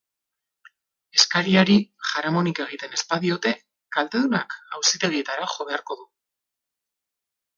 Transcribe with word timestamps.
Eskariari 1.17 1.75
jaramonik 2.11 2.61
egiten 2.63 2.95
ez 2.99 3.03
badiote, 3.11 3.53
kaltedunak 3.97 4.57
auzitegietara 4.79 5.47
jo 5.57 5.71
beharko 5.71 5.99
du. 6.03 6.09